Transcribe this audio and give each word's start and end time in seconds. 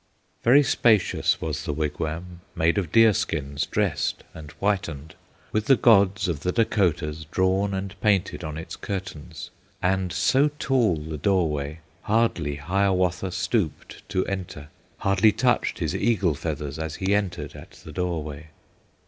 Very 0.41 0.63
spacious 0.63 1.39
was 1.39 1.63
the 1.65 1.73
wigwam, 1.73 2.41
Made 2.55 2.79
of 2.79 2.91
deer 2.91 3.13
skins 3.13 3.67
dressed 3.67 4.23
and 4.33 4.49
whitened, 4.53 5.13
With 5.51 5.67
the 5.67 5.75
Gods 5.75 6.27
of 6.27 6.39
the 6.39 6.51
Dacotahs 6.51 7.25
Drawn 7.29 7.75
and 7.75 7.93
painted 8.01 8.43
on 8.43 8.57
its 8.57 8.75
curtains, 8.75 9.51
And 9.79 10.11
so 10.11 10.47
tall 10.57 10.95
the 10.95 11.19
doorway, 11.19 11.81
hardly 12.01 12.55
Hiawatha 12.55 13.31
stooped 13.31 14.01
to 14.09 14.25
enter, 14.25 14.69
Hardly 14.97 15.31
touched 15.31 15.77
his 15.77 15.95
eagle 15.95 16.33
feathers 16.33 16.79
As 16.79 16.95
he 16.95 17.13
entered 17.13 17.53
at 17.53 17.73
the 17.85 17.91
doorway. 17.91 18.47